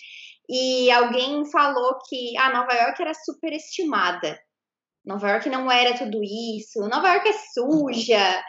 [0.50, 4.40] e alguém falou que a ah, Nova York era superestimada.
[5.06, 8.44] Nova York não era tudo isso, Nova York é suja.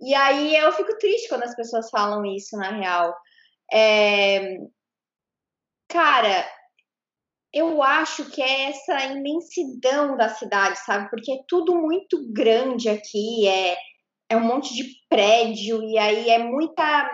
[0.00, 3.14] E aí eu fico triste quando as pessoas falam isso, na real.
[3.72, 4.58] É...
[5.88, 6.46] Cara,
[7.52, 11.10] eu acho que é essa imensidão da cidade, sabe?
[11.10, 13.76] Porque é tudo muito grande aqui, é,
[14.30, 17.10] é um monte de prédio, e aí é muita,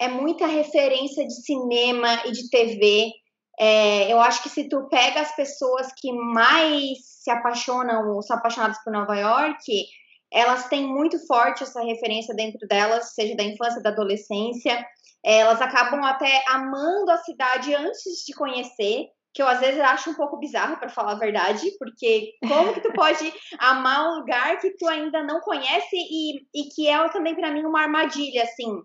[0.00, 3.12] é muita referência de cinema e de TV.
[3.60, 8.36] É, eu acho que se tu pega as pessoas que mais se apaixonam ou são
[8.36, 9.86] apaixonadas por Nova York,
[10.32, 14.84] elas têm muito forte essa referência dentro delas, seja da infância, da adolescência.
[15.24, 20.14] Elas acabam até amando a cidade antes de conhecer que eu às vezes acho um
[20.14, 24.76] pouco bizarro para falar a verdade, porque como que tu pode amar um lugar que
[24.76, 28.82] tu ainda não conhece e, e que é também para mim uma armadilha, assim,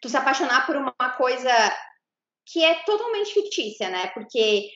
[0.00, 1.50] tu se apaixonar por uma coisa
[2.46, 4.08] que é totalmente fictícia, né?
[4.08, 4.68] Porque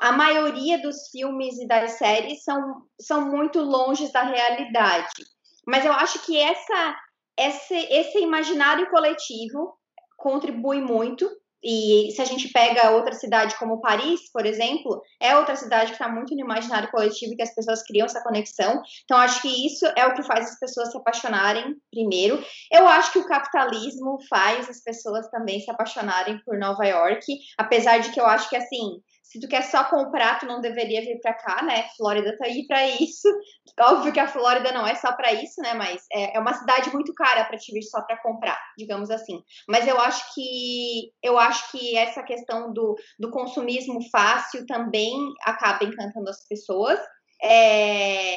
[0.00, 5.24] a maioria dos filmes e das séries são, são muito longe da realidade.
[5.66, 6.96] Mas eu acho que essa,
[7.36, 9.76] esse, esse imaginário coletivo
[10.20, 11.28] contribui muito
[11.62, 15.92] e se a gente pega outra cidade como Paris, por exemplo, é outra cidade que
[15.92, 18.82] está muito no imaginário coletivo e que as pessoas criam essa conexão.
[19.04, 22.42] Então, acho que isso é o que faz as pessoas se apaixonarem primeiro.
[22.72, 27.26] Eu acho que o capitalismo faz as pessoas também se apaixonarem por Nova York,
[27.58, 31.00] apesar de que eu acho que, assim, se tu quer só comprar, tu não deveria
[31.02, 31.88] vir para cá, né?
[31.96, 33.28] Flórida tá aí para isso.
[33.78, 35.72] Óbvio que a Flórida não é só para isso, né?
[35.72, 39.40] Mas é, é, uma cidade muito cara para te vir só para comprar, digamos assim.
[39.68, 45.12] Mas eu acho que eu acho que essa questão do, do consumismo fácil também
[45.44, 46.98] acaba encantando as pessoas.
[47.40, 48.36] É,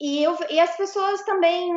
[0.00, 1.68] e, eu, e as pessoas também,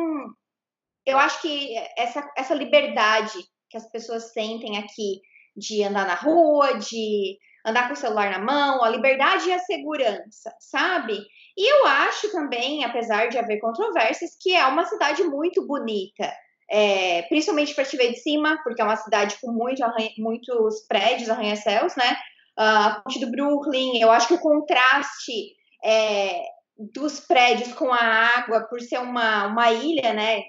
[1.04, 5.20] eu acho que essa, essa liberdade que as pessoas sentem aqui
[5.56, 9.58] de andar na rua, de andar com o celular na mão, a liberdade e a
[9.58, 11.18] segurança, sabe?
[11.56, 16.32] E eu acho também, apesar de haver controvérsias, que é uma cidade muito bonita.
[16.68, 20.84] É, principalmente para te ver de cima, porque é uma cidade com muito arranha, muitos
[20.88, 22.16] prédios, arranha-céus, né?
[22.56, 26.42] A ponte do Brooklyn, eu acho que o contraste é,
[26.76, 28.00] dos prédios com a
[28.36, 30.42] água, por ser uma, uma ilha, né?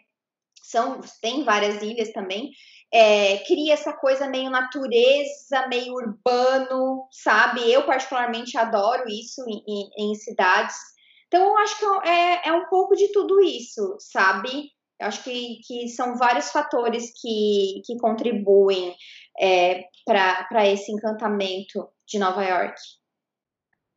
[0.64, 2.50] São, tem várias ilhas também,
[2.94, 7.72] é, cria essa coisa meio natureza, meio urbano, sabe?
[7.72, 10.76] Eu particularmente adoro isso em, em, em cidades.
[11.28, 14.72] Então, eu acho que é, é um pouco de tudo isso, sabe?
[15.00, 18.96] Eu acho que, que são vários fatores que, que contribuem
[19.40, 22.80] é, para esse encantamento de Nova York.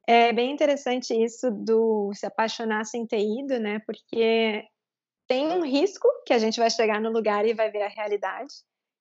[0.07, 3.81] É bem interessante isso do se apaixonar sem ter ido, né?
[3.87, 4.65] Porque
[5.29, 8.53] tem um risco que a gente vai chegar no lugar e vai ver a realidade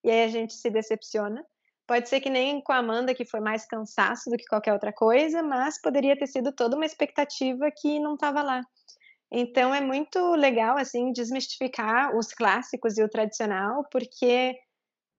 [0.03, 1.45] e aí a gente se decepciona.
[1.87, 4.93] Pode ser que nem com a Amanda, que foi mais cansaço do que qualquer outra
[4.93, 8.61] coisa, mas poderia ter sido toda uma expectativa que não estava lá.
[9.31, 14.55] Então é muito legal assim desmistificar os clássicos e o tradicional, porque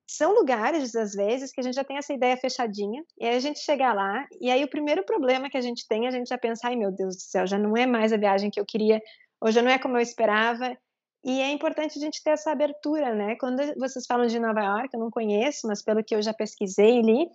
[0.08, 3.40] são lugares às vezes que a gente já tem essa ideia fechadinha, e aí a
[3.40, 6.36] gente chega lá, e aí o primeiro problema que a gente tem, a gente já
[6.36, 9.00] pensa, ai meu Deus do céu, já não é mais a viagem que eu queria,
[9.40, 10.76] ou já não é como eu esperava,
[11.22, 13.36] e é importante a gente ter essa abertura, né?
[13.36, 16.98] Quando vocês falam de Nova York, eu não conheço, mas pelo que eu já pesquisei
[16.98, 17.30] e li,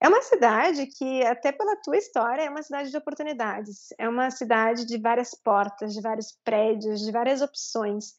[0.00, 3.88] é uma cidade que, até pela tua história, é uma cidade de oportunidades.
[3.98, 8.14] É uma cidade de várias portas, de vários prédios, de várias opções.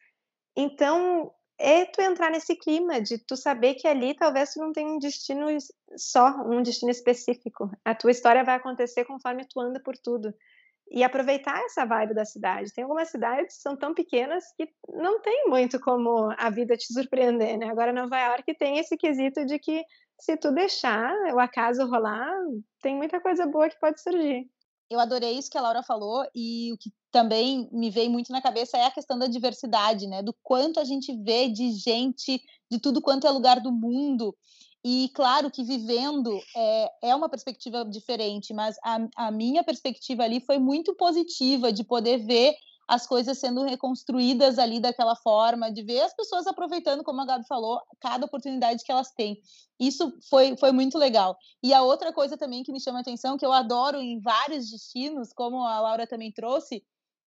[0.55, 4.89] Então, é tu entrar nesse clima de tu saber que ali talvez tu não tenha
[4.89, 5.47] um destino
[5.95, 7.69] só, um destino específico.
[7.83, 10.33] A tua história vai acontecer conforme tu anda por tudo
[10.89, 12.73] e aproveitar essa vibe da cidade.
[12.73, 16.91] Tem algumas cidades que são tão pequenas que não tem muito como a vida te
[16.93, 17.67] surpreender, né?
[17.67, 19.83] Agora Nova York tem esse quesito de que
[20.19, 22.33] se tu deixar o acaso rolar,
[22.81, 24.49] tem muita coisa boa que pode surgir.
[24.89, 28.41] Eu adorei isso que a Laura falou e o que também me veio muito na
[28.41, 30.23] cabeça é a questão da diversidade, né?
[30.23, 34.35] Do quanto a gente vê de gente de tudo quanto é lugar do mundo.
[34.89, 40.39] E claro que vivendo é, é uma perspectiva diferente, mas a, a minha perspectiva ali
[40.39, 42.55] foi muito positiva de poder ver
[42.87, 47.45] as coisas sendo reconstruídas ali daquela forma, de ver as pessoas aproveitando, como a Gabi
[47.45, 49.37] falou, cada oportunidade que elas têm.
[49.77, 51.37] Isso foi, foi muito legal.
[51.61, 54.71] E a outra coisa também que me chama a atenção, que eu adoro em vários
[54.71, 56.81] destinos, como a Laura também trouxe,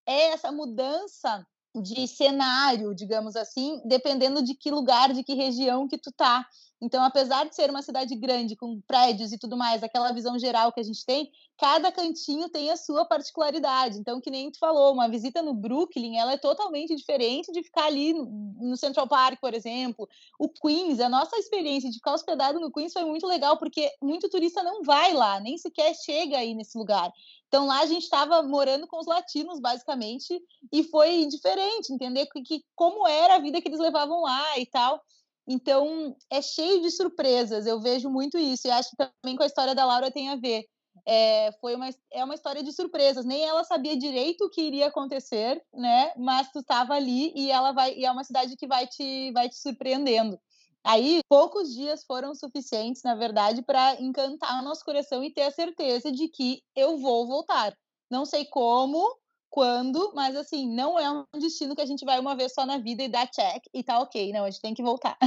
[0.07, 5.99] é essa mudança de cenário, digamos assim, dependendo de que lugar, de que região que
[5.99, 6.45] tu tá.
[6.81, 10.73] Então, apesar de ser uma cidade grande, com prédios e tudo mais, aquela visão geral
[10.73, 13.99] que a gente tem, cada cantinho tem a sua particularidade.
[13.99, 17.85] Então, que nem tu falou, uma visita no Brooklyn, ela é totalmente diferente de ficar
[17.85, 20.09] ali no Central Park, por exemplo.
[20.39, 24.31] O Queens, a nossa experiência de ficar hospedado no Queens foi muito legal, porque muito
[24.31, 27.13] turista não vai lá, nem sequer chega aí nesse lugar.
[27.47, 30.41] Então, lá a gente estava morando com os latinos, basicamente,
[30.73, 34.65] e foi diferente, entender que, que como era a vida que eles levavam lá e
[34.65, 35.03] tal.
[35.51, 39.47] Então, é cheio de surpresas, eu vejo muito isso, e acho que também com a
[39.47, 40.65] história da Laura tem a ver.
[41.07, 43.25] é, foi uma, é uma história de surpresas.
[43.25, 46.13] Nem ela sabia direito o que iria acontecer, né?
[46.17, 49.49] Mas tu estava ali e ela vai e é uma cidade que vai te vai
[49.49, 50.39] te surpreendendo.
[50.85, 55.51] Aí, poucos dias foram suficientes, na verdade, para encantar o nosso coração e ter a
[55.51, 57.77] certeza de que eu vou voltar.
[58.11, 59.05] Não sei como,
[59.51, 62.79] quando, mas assim, não é um destino que a gente vai uma vez só na
[62.79, 64.33] vida e dá check e tá ok.
[64.33, 65.19] Não, a gente tem que voltar.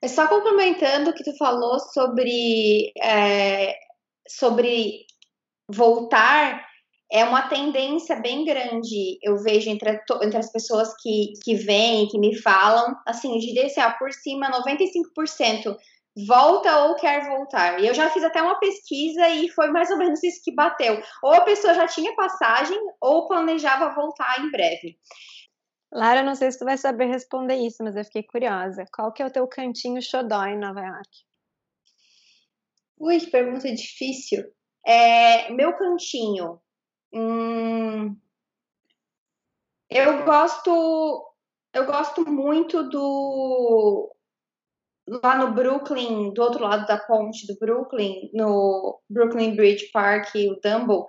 [0.00, 3.74] É só complementando o que tu falou sobre, é,
[4.28, 5.06] sobre
[5.68, 6.64] voltar,
[7.10, 9.90] é uma tendência bem grande, eu vejo entre,
[10.22, 14.12] entre as pessoas que, que vêm, que me falam, assim, eu diria assim, ah, por
[14.12, 15.76] cima, 95%
[16.26, 17.80] volta ou quer voltar.
[17.80, 21.02] E eu já fiz até uma pesquisa e foi mais ou menos isso que bateu.
[21.22, 24.98] Ou a pessoa já tinha passagem ou planejava voltar em breve.
[25.92, 28.84] Lara, não sei se tu vai saber responder isso, mas eu fiquei curiosa.
[28.92, 31.08] Qual que é o teu cantinho xodó em Nova York?
[32.98, 34.44] Ui, que pergunta difícil.
[34.86, 36.60] É, meu cantinho.
[37.12, 38.16] Hum,
[39.88, 41.32] eu gosto
[41.72, 44.14] eu gosto muito do
[45.08, 50.58] lá no Brooklyn, do outro lado da ponte do Brooklyn, no Brooklyn Bridge Park, o
[50.62, 51.04] Dumble,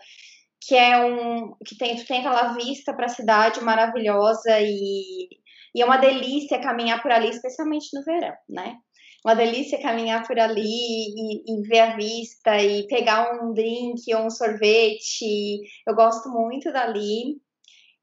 [0.61, 5.27] que é um que tem, tu tem aquela vista para a cidade maravilhosa e,
[5.73, 8.77] e é uma delícia caminhar por ali, especialmente no verão, né?
[9.23, 14.25] Uma delícia caminhar por ali e, e ver a vista e pegar um drink ou
[14.25, 15.61] um sorvete.
[15.87, 17.37] Eu gosto muito dali.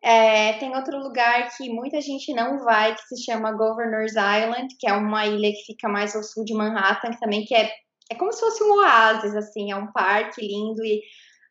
[0.05, 4.89] É, tem outro lugar que muita gente não vai, que se chama Governor's Island, que
[4.89, 7.71] é uma ilha que fica mais ao sul de Manhattan, que também que é,
[8.11, 11.01] é como se fosse um oásis, assim, é um parque lindo e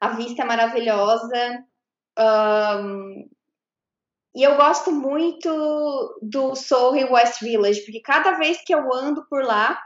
[0.02, 1.64] a vista é maravilhosa.
[2.20, 3.30] Um,
[4.36, 9.44] e eu gosto muito do Soho West Village, porque cada vez que eu ando por
[9.44, 9.82] lá,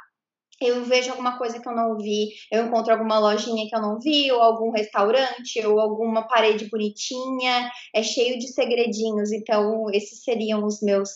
[0.62, 4.00] eu vejo alguma coisa que eu não vi, eu encontro alguma lojinha que eu não
[4.00, 9.32] vi, ou algum restaurante, ou alguma parede bonitinha, é cheio de segredinhos.
[9.32, 11.10] Então, esses seriam os meus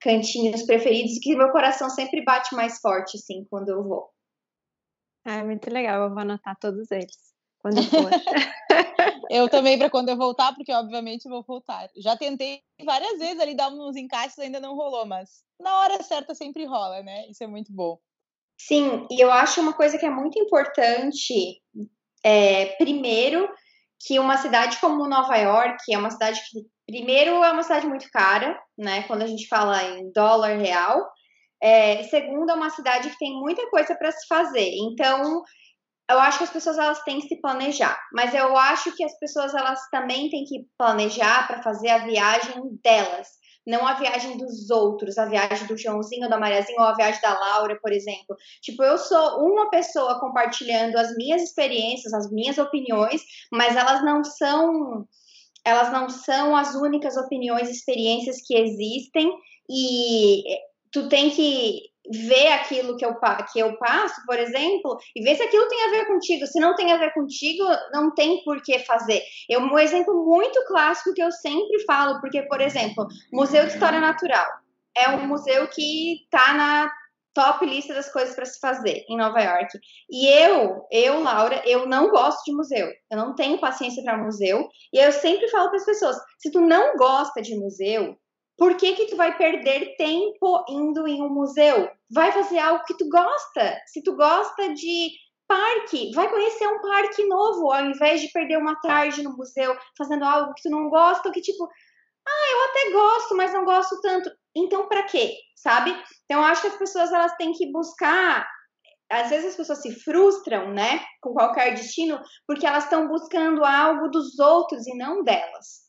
[0.00, 4.08] cantinhos preferidos, que meu coração sempre bate mais forte, assim, quando eu vou.
[5.24, 8.10] Ah, é muito legal, eu vou anotar todos eles, quando for.
[9.30, 11.90] eu também, para quando eu voltar, porque obviamente vou voltar.
[11.96, 16.34] Já tentei várias vezes ali dar uns encaixes, ainda não rolou, mas na hora certa
[16.34, 17.28] sempre rola, né?
[17.28, 18.00] Isso é muito bom.
[18.66, 21.60] Sim, e eu acho uma coisa que é muito importante,
[22.22, 23.48] é, primeiro,
[23.98, 28.10] que uma cidade como Nova York é uma cidade que, primeiro, é uma cidade muito
[28.10, 29.02] cara, né?
[29.04, 31.10] Quando a gente fala em dólar real.
[31.62, 34.70] É, segundo, é uma cidade que tem muita coisa para se fazer.
[34.76, 35.42] Então,
[36.10, 39.18] eu acho que as pessoas elas têm que se planejar, mas eu acho que as
[39.18, 43.28] pessoas elas também têm que planejar para fazer a viagem delas
[43.66, 47.38] não a viagem dos outros, a viagem do Joãozinho, da Mariazinha ou a viagem da
[47.38, 48.36] Laura, por exemplo.
[48.62, 54.24] Tipo, eu sou uma pessoa compartilhando as minhas experiências, as minhas opiniões, mas elas não
[54.24, 55.06] são
[55.62, 59.30] elas não são as únicas opiniões, experiências que existem
[59.68, 60.42] e
[60.90, 63.14] tu tem que ver aquilo que eu,
[63.52, 66.46] que eu passo, por exemplo, e ver se aquilo tem a ver contigo.
[66.46, 69.22] Se não tem a ver contigo, não tem por que fazer.
[69.50, 74.00] É um exemplo muito clássico que eu sempre falo, porque, por exemplo, Museu de História
[74.00, 74.46] Natural
[74.96, 76.90] é um museu que está na
[77.32, 79.78] top lista das coisas para se fazer em Nova York.
[80.10, 82.88] E eu, eu, Laura, eu não gosto de museu.
[83.10, 84.68] Eu não tenho paciência para museu.
[84.92, 88.16] E eu sempre falo para as pessoas: se tu não gosta de museu,
[88.60, 91.90] por que que tu vai perder tempo indo em um museu?
[92.12, 93.80] Vai fazer algo que tu gosta.
[93.86, 95.12] Se tu gosta de
[95.48, 100.26] parque, vai conhecer um parque novo, ao invés de perder uma tarde no museu fazendo
[100.26, 103.98] algo que tu não gosta, ou que tipo, ah, eu até gosto, mas não gosto
[104.02, 104.30] tanto.
[104.54, 105.38] Então, para quê?
[105.56, 105.92] Sabe?
[106.26, 108.46] Então, eu acho que as pessoas elas têm que buscar
[109.10, 114.08] às vezes as pessoas se frustram, né, com qualquer destino, porque elas estão buscando algo
[114.08, 115.80] dos outros e não delas.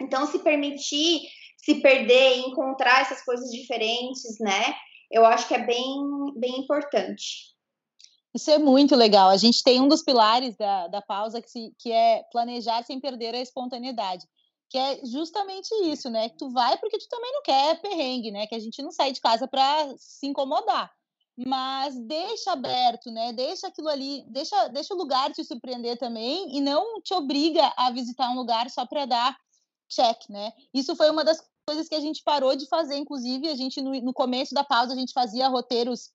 [0.00, 1.20] Então, se permitir
[1.62, 4.74] se perder e encontrar essas coisas diferentes, né?
[5.10, 7.52] Eu acho que é bem, bem importante.
[8.34, 9.28] Isso é muito legal.
[9.28, 12.98] A gente tem um dos pilares da, da pausa que, se, que é planejar sem
[12.98, 14.26] perder a espontaneidade.
[14.70, 16.30] Que é justamente isso, né?
[16.30, 18.46] Que tu vai porque tu também não quer perrengue, né?
[18.46, 20.90] Que a gente não sai de casa para se incomodar.
[21.36, 23.32] Mas deixa aberto, né?
[23.34, 27.90] Deixa aquilo ali, deixa, deixa o lugar te surpreender também e não te obriga a
[27.90, 29.36] visitar um lugar só para dar
[29.90, 30.52] check, né?
[30.72, 33.92] Isso foi uma das coisas que a gente parou de fazer, inclusive, a gente, no,
[34.00, 36.10] no começo da pausa, a gente fazia roteiros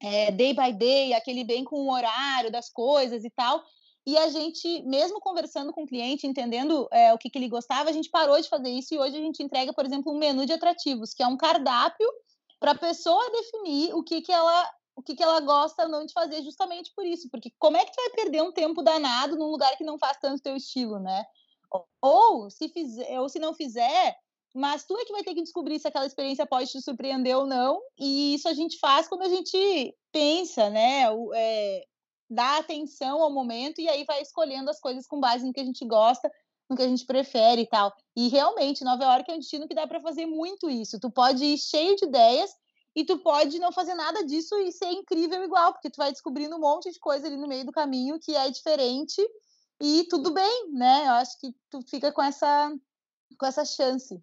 [0.00, 3.62] é, day by day, aquele bem com o horário das coisas e tal.
[4.06, 7.90] E a gente, mesmo conversando com o cliente, entendendo é, o que, que ele gostava,
[7.90, 10.46] a gente parou de fazer isso e hoje a gente entrega, por exemplo, um menu
[10.46, 12.08] de atrativos, que é um cardápio
[12.60, 16.06] para a pessoa definir o que, que ela o que, que ela gosta ou não
[16.06, 17.28] de fazer justamente por isso.
[17.30, 20.16] Porque como é que tu vai perder um tempo danado num lugar que não faz
[20.16, 21.22] tanto teu estilo, né?
[22.00, 24.16] Ou se fizer, ou se não fizer,
[24.56, 27.46] mas tu é que vai ter que descobrir se aquela experiência pode te surpreender ou
[27.46, 27.78] não.
[27.98, 31.04] E isso a gente faz quando a gente pensa, né?
[31.34, 31.84] É,
[32.28, 35.64] dá atenção ao momento e aí vai escolhendo as coisas com base no que a
[35.64, 36.30] gente gosta,
[36.70, 37.92] no que a gente prefere e tal.
[38.16, 40.98] E realmente, Nova York é um destino que dá para fazer muito isso.
[40.98, 42.50] Tu pode ir cheio de ideias
[42.94, 46.56] e tu pode não fazer nada disso e ser incrível igual, porque tu vai descobrindo
[46.56, 49.20] um monte de coisa ali no meio do caminho que é diferente
[49.82, 51.08] e tudo bem, né?
[51.08, 52.72] Eu acho que tu fica com essa
[53.38, 54.18] com essa chance.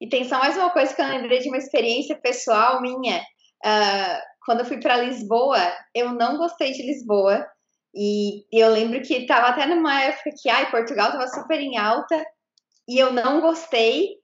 [0.00, 3.20] E tem só mais uma coisa que eu lembrei de uma experiência pessoal minha.
[3.64, 5.58] Uh, quando eu fui para Lisboa,
[5.94, 7.46] eu não gostei de Lisboa.
[7.94, 12.22] E eu lembro que estava até numa época que ai, Portugal estava super em alta
[12.86, 14.16] e eu não gostei.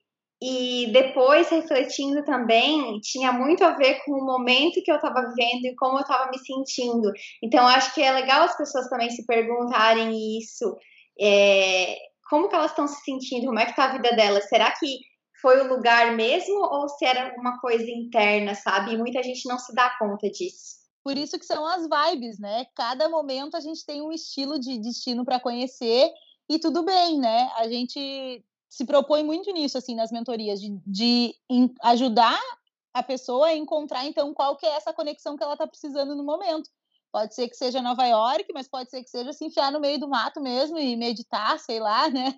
[0.44, 5.66] E depois, refletindo também, tinha muito a ver com o momento que eu estava vivendo
[5.66, 7.12] e como eu estava me sentindo.
[7.40, 10.76] Então, acho que é legal as pessoas também se perguntarem isso.
[11.20, 11.96] É,
[12.28, 13.46] como que elas estão se sentindo?
[13.46, 14.48] Como é que está a vida delas?
[14.48, 14.86] Será que
[15.42, 18.92] foi o lugar mesmo ou se era alguma coisa interna, sabe?
[18.92, 20.80] E muita gente não se dá conta disso.
[21.04, 22.64] Por isso que são as vibes, né?
[22.76, 26.10] Cada momento a gente tem um estilo de destino para conhecer
[26.48, 27.50] e tudo bem, né?
[27.56, 31.34] A gente se propõe muito nisso, assim, nas mentorias, de, de
[31.82, 32.40] ajudar
[32.94, 36.22] a pessoa a encontrar, então, qual que é essa conexão que ela está precisando no
[36.22, 36.70] momento.
[37.12, 40.00] Pode ser que seja Nova York, mas pode ser que seja se enfiar no meio
[40.00, 42.34] do mato mesmo e meditar, sei lá, né?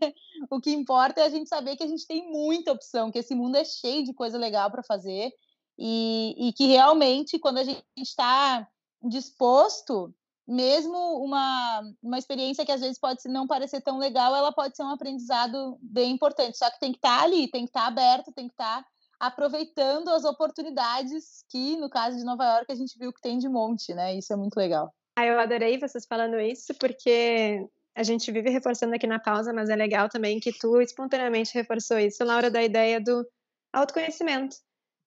[0.50, 3.36] O que importa é a gente saber que a gente tem muita opção, que esse
[3.36, 5.32] mundo é cheio de coisa legal para fazer
[5.78, 8.68] e, e que realmente, quando a gente está
[9.00, 10.12] disposto,
[10.46, 14.82] mesmo uma, uma experiência que às vezes pode não parecer tão legal, ela pode ser
[14.82, 16.58] um aprendizado bem importante.
[16.58, 18.82] Só que tem que estar tá ali, tem que estar tá aberto, tem que estar
[18.82, 18.88] tá
[19.26, 23.48] aproveitando as oportunidades que, no caso de Nova York, a gente viu que tem de
[23.48, 24.16] monte, né?
[24.16, 24.92] Isso é muito legal.
[25.16, 27.66] Ah, eu adorei vocês falando isso, porque
[27.96, 31.98] a gente vive reforçando aqui na pausa, mas é legal também que tu espontaneamente reforçou
[31.98, 33.26] isso, Laura, da ideia do
[33.72, 34.56] autoconhecimento.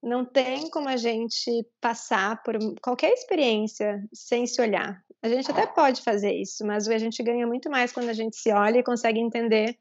[0.01, 1.51] Não tem como a gente
[1.81, 5.01] passar por qualquer experiência sem se olhar.
[5.21, 8.37] A gente até pode fazer isso, mas a gente ganha muito mais quando a gente
[8.37, 9.77] se olha e consegue entender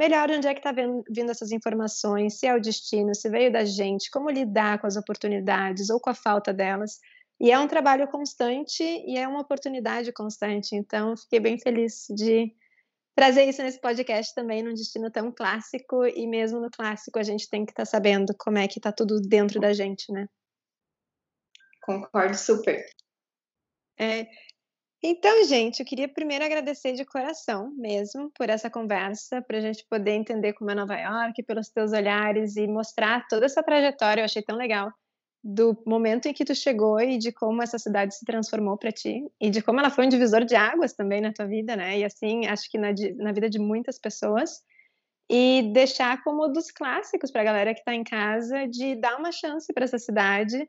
[0.00, 3.66] melhor onde é que está vindo essas informações, se é o destino, se veio da
[3.66, 6.98] gente, como lidar com as oportunidades ou com a falta delas.
[7.38, 10.74] E é um trabalho constante e é uma oportunidade constante.
[10.74, 12.50] Então, fiquei bem feliz de
[13.14, 16.06] trazer isso nesse podcast também, num destino tão clássico.
[16.06, 18.90] E mesmo no clássico, a gente tem que estar tá sabendo como é que está
[18.90, 20.26] tudo dentro da gente, né?
[21.82, 22.82] Concordo super.
[23.98, 24.26] É,
[25.02, 29.86] então, gente, eu queria primeiro agradecer de coração mesmo por essa conversa, para a gente
[29.88, 34.20] poder entender como é Nova York, pelos teus olhares e mostrar toda essa trajetória.
[34.20, 34.92] Eu achei tão legal
[35.42, 39.24] do momento em que tu chegou e de como essa cidade se transformou para ti
[39.40, 41.98] e de como ela foi um divisor de águas também na tua vida, né?
[41.98, 44.62] E assim, acho que na, na vida de muitas pessoas.
[45.30, 49.32] E deixar como dos clássicos para a galera que está em casa de dar uma
[49.32, 50.68] chance para essa cidade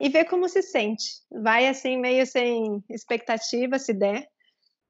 [0.00, 1.20] e ver como se sente.
[1.30, 4.26] Vai assim, meio sem expectativa, se der,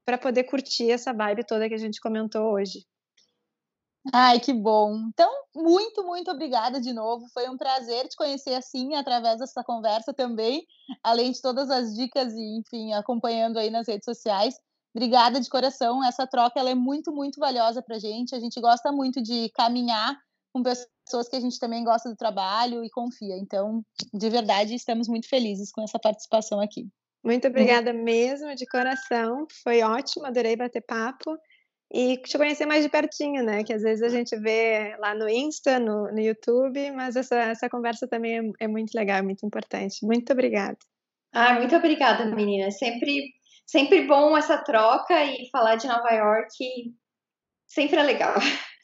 [0.04, 2.86] para poder curtir essa vibe toda que a gente comentou hoje.
[4.12, 4.96] Ai, que bom.
[5.08, 7.26] Então, muito, muito obrigada de novo.
[7.34, 10.64] Foi um prazer te conhecer assim, através dessa conversa também,
[11.02, 14.54] além de todas as dicas e, enfim, acompanhando aí nas redes sociais.
[14.94, 16.02] Obrigada de coração.
[16.02, 18.34] Essa troca ela é muito, muito valiosa para gente.
[18.34, 20.16] A gente gosta muito de caminhar
[20.52, 23.36] com pessoas que a gente também gosta do trabalho e confia.
[23.36, 23.82] Então,
[24.12, 26.88] de verdade, estamos muito felizes com essa participação aqui.
[27.22, 29.46] Muito obrigada mesmo, de coração.
[29.62, 31.38] Foi ótimo, adorei bater papo
[31.92, 33.62] e te conhecer mais de pertinho, né?
[33.62, 37.68] Que às vezes a gente vê lá no Insta, no, no YouTube, mas essa, essa
[37.68, 40.04] conversa também é, é muito legal, é muito importante.
[40.04, 40.78] Muito obrigada.
[41.32, 42.70] Ah, muito obrigada, menina.
[42.70, 43.34] Sempre,
[43.66, 46.94] sempre bom essa troca e falar de Nova York
[47.66, 48.34] sempre é legal.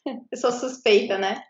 [0.31, 1.43] Eu sou suspeita, né?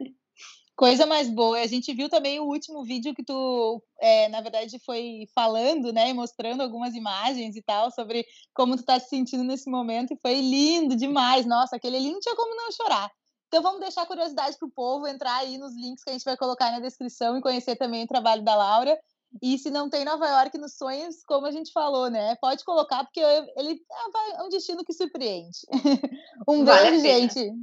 [0.75, 1.59] Coisa mais boa.
[1.59, 6.13] A gente viu também o último vídeo que tu, é, na verdade, foi falando, né?
[6.13, 10.13] Mostrando algumas imagens e tal sobre como tu tá se sentindo nesse momento.
[10.13, 11.47] E foi lindo demais.
[11.47, 13.11] Nossa, aquele ali não tinha como não chorar.
[13.47, 16.37] Então vamos deixar curiosidade para o povo entrar aí nos links que a gente vai
[16.37, 18.97] colocar na descrição e conhecer também o trabalho da Laura.
[19.41, 22.35] E se não tem Nova York nos sonhos, como a gente falou, né?
[22.41, 23.81] Pode colocar, porque ele
[24.37, 25.59] é um destino que surpreende.
[26.47, 27.53] um vale beijo, gente.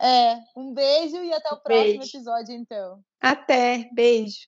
[0.00, 2.16] É, um beijo e até o próximo beijo.
[2.16, 3.00] episódio, então.
[3.20, 4.48] Até, beijo.